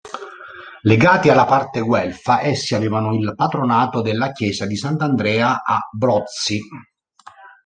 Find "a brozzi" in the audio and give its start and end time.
5.63-6.59